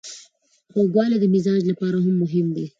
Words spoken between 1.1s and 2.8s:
د مزاج لپاره هم مهم دی.